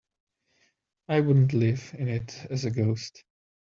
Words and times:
I 1.09 1.19
wouldn't 1.19 1.53
live 1.53 1.93
in 1.95 2.07
it 2.07 2.47
as 2.49 2.65
a 2.65 2.71
ghost. 2.71 3.23